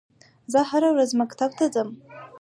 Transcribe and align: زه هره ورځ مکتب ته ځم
زه 0.51 0.59
هره 0.69 0.89
ورځ 0.93 1.09
مکتب 1.21 1.49
ته 1.57 1.65
ځم 1.73 1.89